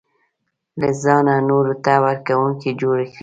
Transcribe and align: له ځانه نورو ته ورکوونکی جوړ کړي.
له 0.79 0.89
ځانه 1.03 1.35
نورو 1.49 1.73
ته 1.83 1.93
ورکوونکی 2.05 2.71
جوړ 2.81 2.97
کړي. 3.11 3.17